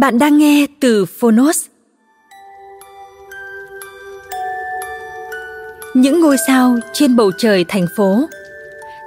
[0.00, 1.66] Bạn đang nghe từ Phonos.
[5.94, 8.28] Những ngôi sao trên bầu trời thành phố.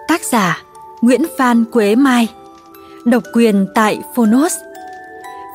[0.07, 0.63] Tác giả
[1.01, 2.27] Nguyễn Phan Quế Mai.
[3.05, 4.53] Độc quyền tại Phonos.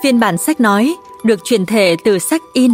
[0.03, 0.95] Phiên bản sách nói
[1.25, 2.73] được chuyển thể từ sách in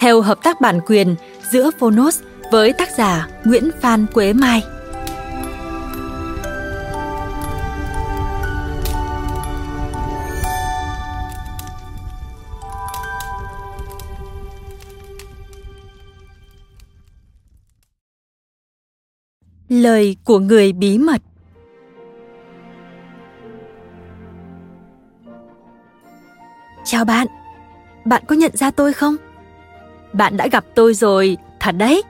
[0.00, 1.14] theo hợp tác bản quyền
[1.52, 4.62] giữa Phonos với tác giả Nguyễn Phan Quế Mai.
[19.72, 21.22] Lời của người bí mật
[26.84, 27.26] Chào bạn,
[28.04, 29.16] bạn có nhận ra tôi không?
[30.12, 32.02] Bạn đã gặp tôi rồi, thật đấy.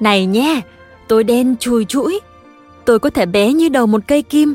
[0.00, 0.60] Này nhé,
[1.08, 2.20] tôi đen chùi chũi.
[2.84, 4.54] Tôi có thể bé như đầu một cây kim,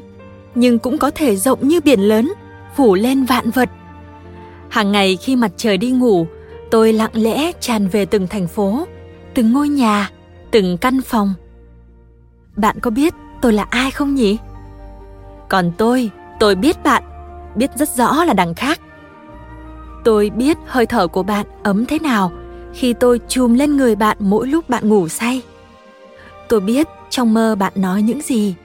[0.56, 2.34] nhưng cũng có thể rộng như biển lớn,
[2.76, 3.70] phủ lên vạn vật.
[4.70, 6.28] Hàng ngày khi mặt trời đi ngủ,
[6.72, 8.88] tôi lặng lẽ tràn về từng thành phố,
[9.34, 10.10] từng ngôi nhà,
[10.52, 11.34] từng căn phòng
[12.56, 14.38] bạn có biết tôi là ai không nhỉ?
[15.50, 16.10] Còn tôi,
[16.40, 17.04] tôi biết bạn,
[17.56, 18.80] biết rất rõ là đằng khác.
[20.04, 22.32] Tôi biết hơi thở của bạn ấm thế nào
[22.74, 25.42] khi tôi chùm lên người bạn mỗi lúc bạn ngủ say.
[26.48, 28.56] Tôi biết trong mơ bạn nói những gì.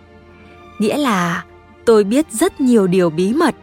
[0.78, 1.44] Nghĩa là
[1.84, 3.54] tôi biết rất nhiều điều bí mật.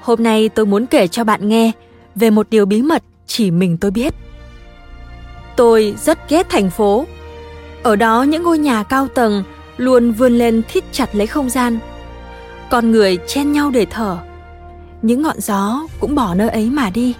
[0.00, 1.72] Hôm nay tôi muốn kể cho bạn nghe
[2.14, 4.14] về một điều bí mật chỉ mình tôi biết.
[5.56, 7.06] Tôi rất ghét thành phố
[7.86, 9.42] ở đó những ngôi nhà cao tầng
[9.76, 11.78] luôn vươn lên thít chặt lấy không gian.
[12.70, 14.18] Con người chen nhau để thở.
[15.02, 17.14] Những ngọn gió cũng bỏ nơi ấy mà đi.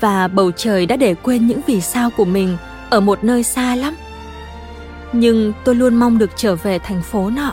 [0.00, 2.56] Và bầu trời đã để quên những vì sao của mình
[2.90, 3.94] ở một nơi xa lắm.
[5.12, 7.52] Nhưng tôi luôn mong được trở về thành phố nọ.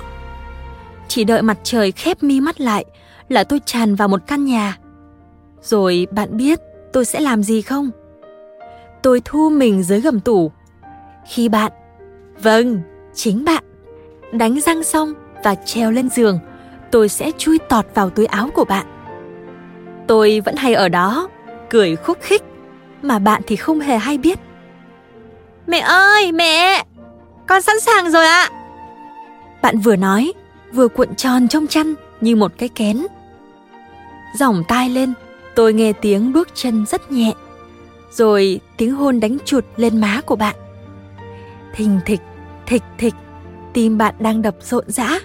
[1.07, 2.85] Chỉ đợi mặt trời khép mi mắt lại
[3.29, 4.77] là tôi tràn vào một căn nhà.
[5.61, 6.59] Rồi bạn biết
[6.93, 7.89] tôi sẽ làm gì không?
[9.03, 10.51] Tôi thu mình dưới gầm tủ.
[11.27, 11.71] Khi bạn
[12.43, 12.81] Vâng,
[13.13, 13.63] chính bạn.
[14.31, 15.13] Đánh răng xong
[15.43, 16.39] và treo lên giường,
[16.91, 18.85] tôi sẽ chui tọt vào túi áo của bạn.
[20.07, 21.29] Tôi vẫn hay ở đó,
[21.69, 22.43] cười khúc khích,
[23.01, 24.39] mà bạn thì không hề hay biết.
[25.67, 26.85] Mẹ ơi, mẹ!
[27.47, 28.49] Con sẵn sàng rồi ạ!
[29.61, 30.33] Bạn vừa nói,
[30.73, 33.05] vừa cuộn tròn trong chăn như một cái kén.
[34.39, 35.13] Dòng tai lên,
[35.55, 37.33] tôi nghe tiếng bước chân rất nhẹ,
[38.11, 40.55] rồi tiếng hôn đánh chuột lên má của bạn
[41.75, 42.21] thình thịch,
[42.65, 43.13] thịch thịch,
[43.73, 45.19] tim bạn đang đập rộn rã.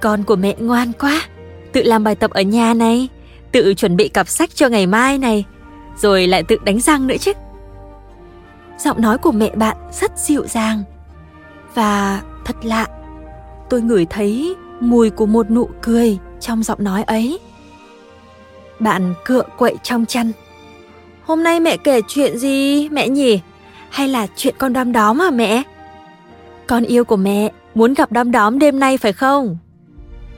[0.00, 1.22] Con của mẹ ngoan quá,
[1.72, 3.08] tự làm bài tập ở nhà này,
[3.52, 5.44] tự chuẩn bị cặp sách cho ngày mai này,
[5.96, 7.32] rồi lại tự đánh răng nữa chứ.
[8.78, 10.82] Giọng nói của mẹ bạn rất dịu dàng
[11.74, 12.86] và thật lạ,
[13.70, 17.38] tôi ngửi thấy mùi của một nụ cười trong giọng nói ấy.
[18.80, 20.32] Bạn cựa quậy trong chăn.
[21.22, 23.40] Hôm nay mẹ kể chuyện gì mẹ nhỉ?
[23.90, 25.62] Hay là chuyện con đom đóm à mẹ?
[26.66, 29.58] Con yêu của mẹ muốn gặp đom đóm đêm nay phải không?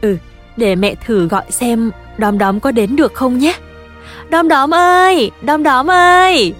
[0.00, 0.17] Ừ,
[0.56, 3.55] để mẹ thử gọi xem đom đóm có đến được không nhé.
[4.31, 6.55] Đom đóm ơi, đom đóm ơi.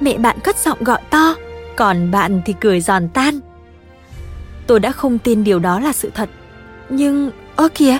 [0.00, 1.34] Mẹ bạn cất giọng gọi to,
[1.76, 3.40] còn bạn thì cười giòn tan.
[4.66, 6.28] Tôi đã không tin điều đó là sự thật.
[6.88, 7.98] Nhưng, ơ kìa,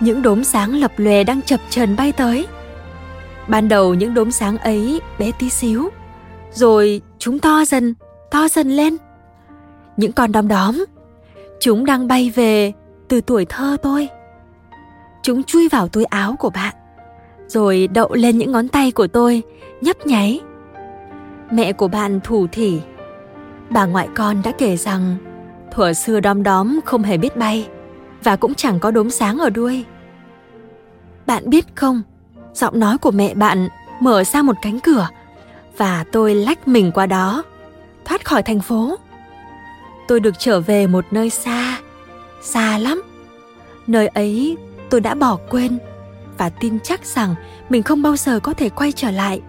[0.00, 2.46] những đốm sáng lập lòe đang chập chờn bay tới.
[3.48, 5.90] Ban đầu những đốm sáng ấy bé tí xíu,
[6.56, 7.94] rồi chúng to dần
[8.30, 8.96] to dần lên.
[9.96, 10.84] Những con đom đóm
[11.60, 12.72] chúng đang bay về
[13.08, 14.08] từ tuổi thơ tôi.
[15.22, 16.74] Chúng chui vào túi áo của bạn
[17.48, 19.42] rồi đậu lên những ngón tay của tôi
[19.80, 20.40] nhấp nháy.
[21.50, 22.80] Mẹ của bạn thủ thỉ.
[23.70, 25.16] Bà ngoại con đã kể rằng
[25.72, 27.68] thuở xưa đom đóm không hề biết bay
[28.24, 29.84] và cũng chẳng có đốm sáng ở đuôi.
[31.26, 32.02] Bạn biết không,
[32.54, 33.68] giọng nói của mẹ bạn
[34.00, 35.08] mở ra một cánh cửa
[35.76, 37.44] và tôi lách mình qua đó,
[38.04, 38.96] thoát khỏi thành phố.
[40.08, 41.78] Tôi được trở về một nơi xa,
[42.42, 43.02] xa lắm.
[43.86, 44.56] Nơi ấy
[44.90, 45.78] tôi đã bỏ quên
[46.38, 47.34] và tin chắc rằng
[47.68, 49.40] mình không bao giờ có thể quay trở lại.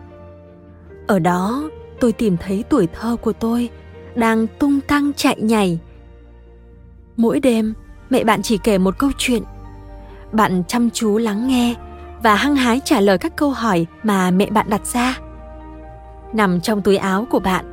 [1.07, 1.69] Ở đó,
[1.99, 3.69] tôi tìm thấy tuổi thơ của tôi
[4.15, 5.79] đang tung tăng chạy nhảy.
[7.17, 7.73] Mỗi đêm,
[8.09, 9.43] mẹ bạn chỉ kể một câu chuyện.
[10.31, 11.75] Bạn chăm chú lắng nghe
[12.23, 15.19] và hăng hái trả lời các câu hỏi mà mẹ bạn đặt ra.
[16.37, 17.65] Nằm trong túi áo của bạn,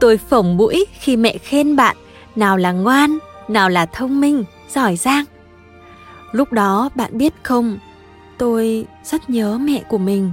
[0.00, 1.96] tôi phồng mũi khi mẹ khen bạn
[2.36, 3.18] nào là ngoan,
[3.48, 5.24] nào là thông minh, giỏi giang.
[6.32, 7.78] Lúc đó bạn biết không,
[8.38, 10.32] tôi rất nhớ mẹ của mình.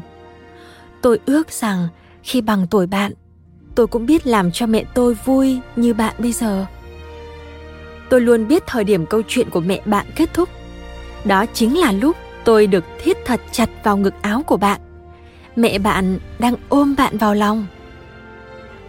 [1.02, 1.88] Tôi ước rằng
[2.24, 3.12] khi bằng tuổi bạn,
[3.76, 6.66] tôi cũng biết làm cho mẹ tôi vui như bạn bây giờ.
[8.10, 10.50] Tôi luôn biết thời điểm câu chuyện của mẹ bạn kết thúc.
[11.26, 14.82] Đó chính là lúc tôi được thiết thật chặt vào ngực áo của bạn.
[15.56, 17.66] Mẹ bạn đang ôm bạn vào lòng.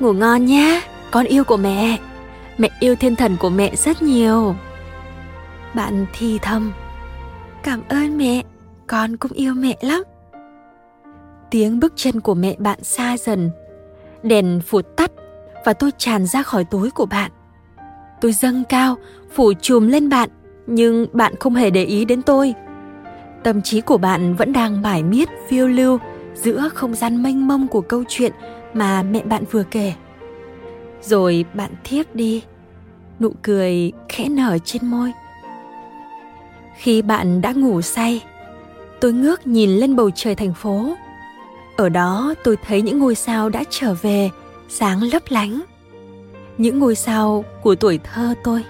[0.00, 1.98] Ngủ ngon nhé, con yêu của mẹ.
[2.58, 4.54] Mẹ yêu thiên thần của mẹ rất nhiều.
[5.74, 6.72] Bạn thì thầm.
[7.62, 8.42] Cảm ơn mẹ,
[8.86, 10.02] con cũng yêu mẹ lắm.
[11.50, 13.50] Tiếng bước chân của mẹ bạn xa dần.
[14.22, 15.10] Đèn phụt tắt
[15.64, 17.30] và tôi tràn ra khỏi túi của bạn.
[18.20, 18.96] Tôi dâng cao,
[19.34, 20.28] phủ chùm lên bạn,
[20.66, 22.54] nhưng bạn không hề để ý đến tôi
[23.44, 25.98] tâm trí của bạn vẫn đang mải miết phiêu lưu
[26.34, 28.32] giữa không gian mênh mông của câu chuyện
[28.74, 29.92] mà mẹ bạn vừa kể.
[31.02, 32.42] Rồi bạn thiếp đi,
[33.20, 35.12] nụ cười khẽ nở trên môi.
[36.76, 38.22] Khi bạn đã ngủ say,
[39.00, 40.94] tôi ngước nhìn lên bầu trời thành phố.
[41.76, 44.30] Ở đó tôi thấy những ngôi sao đã trở về,
[44.68, 45.60] sáng lấp lánh.
[46.58, 48.64] Những ngôi sao của tuổi thơ tôi.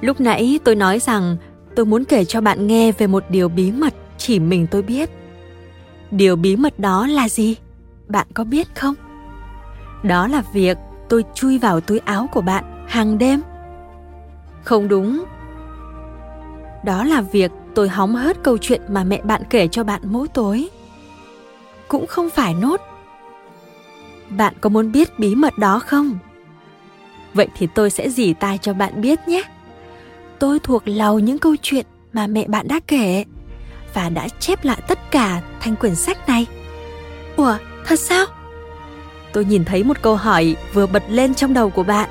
[0.00, 1.36] Lúc nãy tôi nói rằng
[1.76, 5.10] tôi muốn kể cho bạn nghe về một điều bí mật chỉ mình tôi biết
[6.10, 7.56] điều bí mật đó là gì?
[8.08, 8.94] Bạn có biết không?
[10.02, 10.78] Đó là việc
[11.08, 13.40] tôi chui vào túi áo của bạn hàng đêm.
[14.64, 15.24] Không đúng.
[16.84, 20.28] Đó là việc tôi hóng hớt câu chuyện mà mẹ bạn kể cho bạn mỗi
[20.28, 20.68] tối.
[21.88, 22.80] Cũng không phải nốt.
[24.28, 26.18] Bạn có muốn biết bí mật đó không?
[27.34, 29.42] Vậy thì tôi sẽ dỉ tai cho bạn biết nhé.
[30.38, 33.24] Tôi thuộc lầu những câu chuyện mà mẹ bạn đã kể
[33.94, 36.46] và đã chép lại tất cả thành quyển sách này.
[37.36, 37.56] Ủa,
[37.86, 38.26] thật sao?
[39.32, 42.08] Tôi nhìn thấy một câu hỏi vừa bật lên trong đầu của bạn.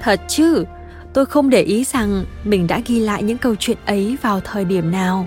[0.00, 0.64] Thật chứ,
[1.12, 4.64] tôi không để ý rằng mình đã ghi lại những câu chuyện ấy vào thời
[4.64, 5.26] điểm nào.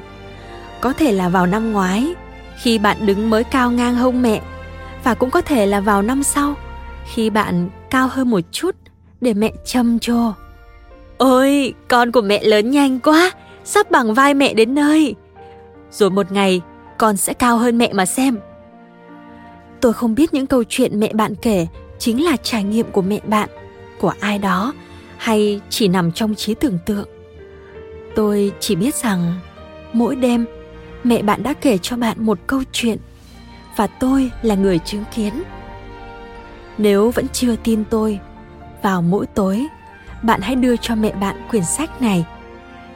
[0.81, 2.13] Có thể là vào năm ngoái,
[2.61, 4.41] khi bạn đứng mới cao ngang hông mẹ,
[5.03, 6.55] và cũng có thể là vào năm sau,
[7.13, 8.75] khi bạn cao hơn một chút
[9.21, 10.31] để mẹ châm chô.
[11.17, 13.31] Ôi, con của mẹ lớn nhanh quá,
[13.63, 15.15] sắp bằng vai mẹ đến nơi.
[15.91, 16.61] Rồi một ngày,
[16.97, 18.39] con sẽ cao hơn mẹ mà xem.
[19.81, 21.67] Tôi không biết những câu chuyện mẹ bạn kể
[21.99, 23.49] chính là trải nghiệm của mẹ bạn,
[23.99, 24.73] của ai đó
[25.17, 27.07] hay chỉ nằm trong trí tưởng tượng.
[28.15, 29.33] Tôi chỉ biết rằng
[29.93, 30.45] mỗi đêm
[31.03, 32.97] mẹ bạn đã kể cho bạn một câu chuyện
[33.75, 35.43] và tôi là người chứng kiến.
[36.77, 38.19] Nếu vẫn chưa tin tôi,
[38.81, 39.67] vào mỗi tối
[40.23, 42.25] bạn hãy đưa cho mẹ bạn quyển sách này.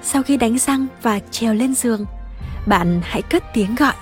[0.04, 2.06] Sau khi đánh răng và trèo lên giường,
[2.66, 3.94] bạn hãy cất tiếng gọi.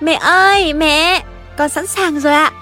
[0.00, 1.24] Mẹ ơi, mẹ,
[1.58, 2.52] con sẵn sàng rồi ạ.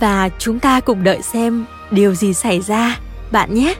[0.00, 2.98] Và chúng ta cùng đợi xem điều gì xảy ra,
[3.32, 3.74] bạn nhé.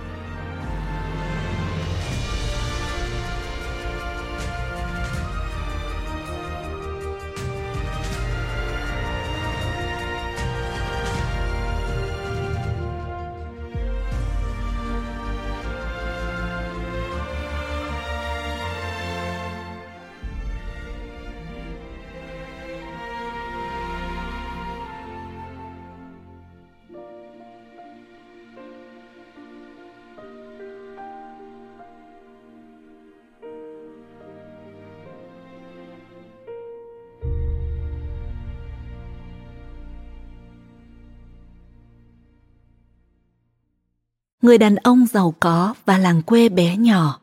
[44.43, 47.21] Người đàn ông giàu có và làng quê bé nhỏ.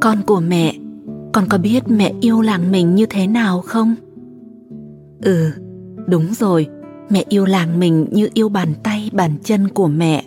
[0.00, 0.74] Con của mẹ,
[1.32, 3.94] con có biết mẹ yêu làng mình như thế nào không?
[5.22, 5.50] Ừ,
[6.06, 6.68] đúng rồi,
[7.10, 10.24] mẹ yêu làng mình như yêu bàn tay bàn chân của mẹ.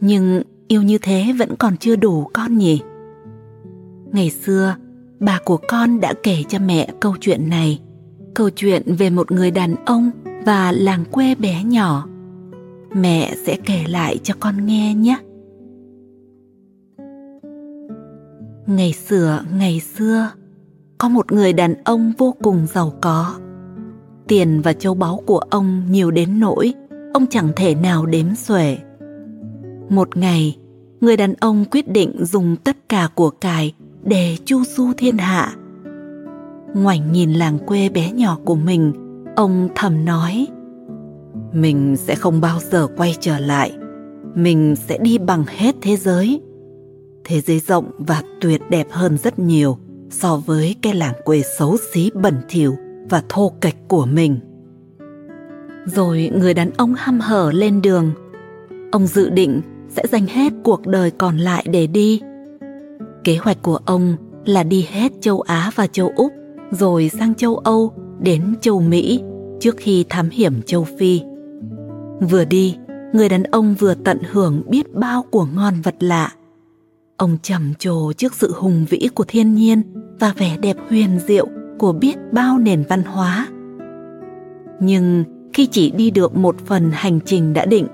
[0.00, 2.80] Nhưng yêu như thế vẫn còn chưa đủ con nhỉ?
[4.12, 4.76] Ngày xưa,
[5.20, 7.80] bà của con đã kể cho mẹ câu chuyện này,
[8.34, 10.10] câu chuyện về một người đàn ông
[10.44, 12.06] và làng quê bé nhỏ
[12.94, 15.16] mẹ sẽ kể lại cho con nghe nhé.
[18.66, 20.30] Ngày xưa ngày xưa,
[20.98, 23.34] có một người đàn ông vô cùng giàu có.
[24.28, 26.74] Tiền và châu báu của ông nhiều đến nỗi
[27.14, 28.78] ông chẳng thể nào đếm xuể.
[29.88, 30.56] Một ngày,
[31.00, 33.74] người đàn ông quyết định dùng tất cả của cải
[34.04, 35.56] để chu du thiên hạ.
[36.74, 38.92] Ngoảnh nhìn làng quê bé nhỏ của mình,
[39.36, 40.46] ông thầm nói
[41.54, 43.72] mình sẽ không bao giờ quay trở lại.
[44.34, 46.40] Mình sẽ đi bằng hết thế giới.
[47.24, 49.78] Thế giới rộng và tuyệt đẹp hơn rất nhiều
[50.10, 52.76] so với cái làng quê xấu xí bẩn thỉu
[53.10, 54.38] và thô kệch của mình.
[55.86, 58.10] Rồi người đàn ông hăm hở lên đường.
[58.92, 62.20] Ông dự định sẽ dành hết cuộc đời còn lại để đi.
[63.24, 66.32] Kế hoạch của ông là đi hết châu á và châu úc,
[66.70, 69.22] rồi sang châu âu, đến châu mỹ
[69.60, 71.20] trước khi thám hiểm châu phi
[72.20, 72.76] vừa đi,
[73.12, 76.32] người đàn ông vừa tận hưởng biết bao của ngon vật lạ.
[77.16, 79.82] Ông trầm trồ trước sự hùng vĩ của thiên nhiên
[80.20, 81.46] và vẻ đẹp huyền diệu
[81.78, 83.48] của biết bao nền văn hóa.
[84.80, 87.86] Nhưng khi chỉ đi được một phần hành trình đã định,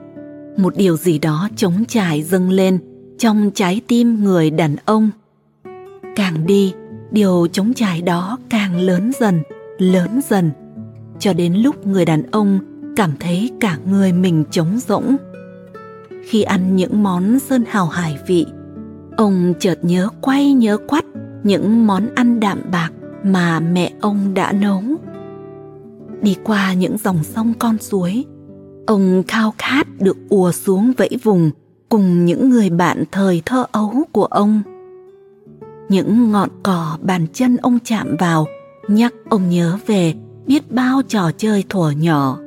[0.57, 2.79] một điều gì đó chống trải dâng lên
[3.19, 5.11] trong trái tim người đàn ông.
[6.17, 6.75] Càng đi,
[7.11, 9.43] điều chống trải đó càng lớn dần
[9.79, 10.51] lớn dần.
[11.19, 12.59] Cho đến lúc người đàn ông
[13.01, 15.17] cảm thấy cả người mình trống rỗng.
[16.25, 18.47] Khi ăn những món sơn hào hải vị,
[19.17, 21.05] ông chợt nhớ quay nhớ quắt
[21.43, 22.91] những món ăn đạm bạc
[23.25, 24.83] mà mẹ ông đã nấu.
[26.23, 28.25] Đi qua những dòng sông con suối,
[28.87, 31.51] ông khao khát được ùa xuống vẫy vùng
[31.89, 34.63] cùng những người bạn thời thơ ấu của ông.
[35.89, 38.47] Những ngọn cỏ bàn chân ông chạm vào,
[38.89, 40.15] nhắc ông nhớ về
[40.47, 42.39] biết bao trò chơi thuở nhỏ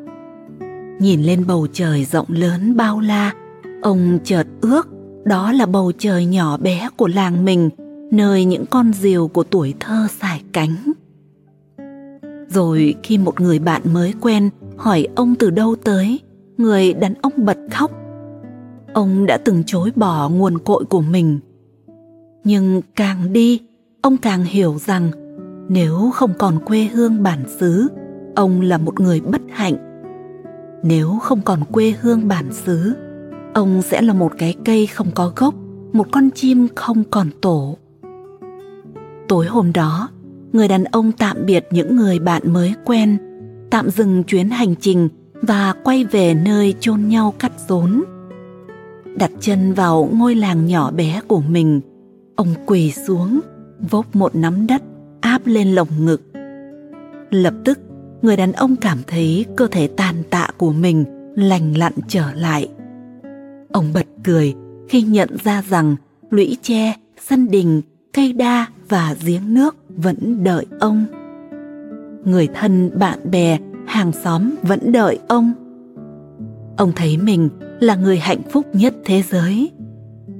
[0.99, 3.33] nhìn lên bầu trời rộng lớn bao la,
[3.81, 4.87] ông chợt ước
[5.25, 7.69] đó là bầu trời nhỏ bé của làng mình,
[8.11, 10.75] nơi những con diều của tuổi thơ xài cánh.
[12.47, 16.19] Rồi khi một người bạn mới quen hỏi ông từ đâu tới,
[16.57, 17.91] người đàn ông bật khóc.
[18.93, 21.39] Ông đã từng chối bỏ nguồn cội của mình.
[22.43, 23.61] Nhưng càng đi,
[24.01, 25.11] ông càng hiểu rằng
[25.69, 27.87] nếu không còn quê hương bản xứ,
[28.35, 29.92] ông là một người bất hạnh
[30.83, 32.93] nếu không còn quê hương bản xứ,
[33.53, 35.55] ông sẽ là một cái cây không có gốc,
[35.93, 37.77] một con chim không còn tổ.
[39.27, 40.09] Tối hôm đó,
[40.53, 43.17] người đàn ông tạm biệt những người bạn mới quen,
[43.71, 48.03] tạm dừng chuyến hành trình và quay về nơi chôn nhau cắt rốn.
[49.17, 51.81] Đặt chân vào ngôi làng nhỏ bé của mình,
[52.35, 53.39] ông quỳ xuống,
[53.89, 54.81] vốc một nắm đất,
[55.21, 56.21] áp lên lồng ngực.
[57.29, 57.79] Lập tức
[58.23, 62.69] người đàn ông cảm thấy cơ thể tàn tạ của mình lành lặn trở lại.
[63.71, 64.53] Ông bật cười
[64.89, 65.95] khi nhận ra rằng
[66.29, 66.95] lũy tre
[67.27, 67.81] sân đình,
[68.13, 71.05] cây đa và giếng nước vẫn đợi ông.
[72.25, 75.53] Người thân, bạn bè, hàng xóm vẫn đợi ông.
[76.77, 77.49] Ông thấy mình
[77.79, 79.71] là người hạnh phúc nhất thế giới.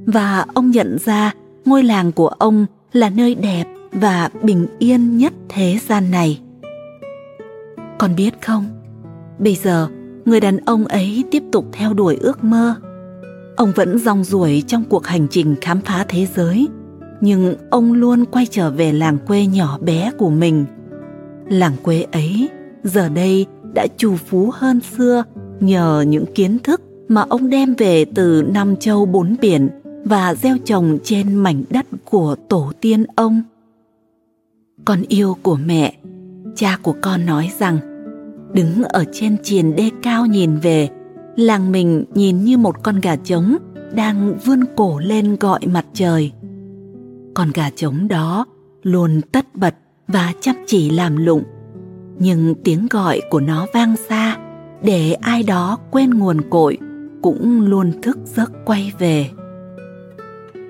[0.06, 1.34] Và ông nhận ra
[1.66, 6.40] ngôi làng của ông là nơi đẹp và bình yên nhất thế gian này
[8.03, 8.65] con biết không?
[9.39, 9.88] Bây giờ,
[10.25, 12.75] người đàn ông ấy tiếp tục theo đuổi ước mơ.
[13.55, 16.67] Ông vẫn rong ruổi trong cuộc hành trình khám phá thế giới,
[17.22, 20.65] nhưng ông luôn quay trở về làng quê nhỏ bé của mình.
[21.50, 22.50] Làng quê ấy
[22.83, 25.24] giờ đây đã trù phú hơn xưa
[25.60, 29.69] nhờ những kiến thức mà ông đem về từ năm châu bốn biển
[30.05, 33.41] và gieo trồng trên mảnh đất của tổ tiên ông.
[34.86, 35.93] Con yêu của mẹ,
[36.55, 37.92] cha của con nói rằng
[38.53, 40.89] đứng ở trên triền đê cao nhìn về.
[41.36, 43.57] Làng mình nhìn như một con gà trống
[43.95, 46.31] đang vươn cổ lên gọi mặt trời.
[47.33, 48.45] Con gà trống đó
[48.83, 49.75] luôn tất bật
[50.07, 51.43] và chăm chỉ làm lụng.
[52.19, 54.38] Nhưng tiếng gọi của nó vang xa
[54.83, 56.77] để ai đó quên nguồn cội
[57.22, 59.29] cũng luôn thức giấc quay về.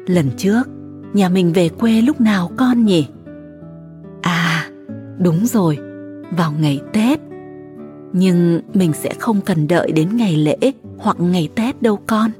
[0.07, 0.63] Lần trước,
[1.13, 3.07] nhà mình về quê lúc nào con nhỉ?
[4.21, 4.69] À
[5.19, 5.77] đúng rồi,
[6.37, 7.19] vào ngày tết
[8.13, 10.58] nhưng mình sẽ không cần đợi đến ngày lễ
[10.98, 12.32] hoặc ngày tết đâu con.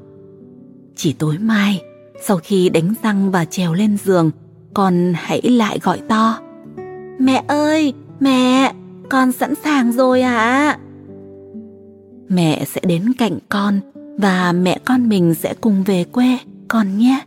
[0.96, 1.82] Chỉ tối mai,
[2.22, 4.30] sau khi đánh răng và trèo lên giường,
[4.74, 6.38] con hãy lại gọi to.
[7.18, 8.72] Mẹ ơi, mẹ,
[9.10, 10.38] con sẵn sàng rồi ạ.
[10.38, 10.78] À.
[12.28, 13.80] mẹ sẽ đến cạnh con
[14.18, 16.38] và mẹ con mình sẽ cùng về quê
[16.68, 17.20] con nhé.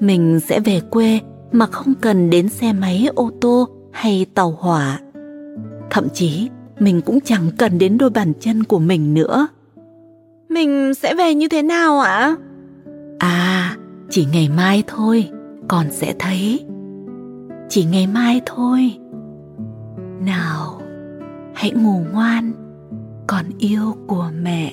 [0.00, 1.20] Mình sẽ về quê
[1.52, 5.00] mà không cần đến xe máy, ô tô hay tàu hỏa.
[5.90, 9.48] Thậm chí mình cũng chẳng cần đến đôi bàn chân của mình nữa
[10.48, 12.36] Mình sẽ về như thế nào ạ?
[13.18, 13.76] À,
[14.10, 15.30] chỉ ngày mai thôi,
[15.68, 16.64] con sẽ thấy.
[17.68, 18.94] Chỉ ngày mai thôi.
[20.20, 20.80] Nào,
[21.54, 22.52] hãy ngủ ngoan,
[23.26, 24.72] con yêu của mẹ.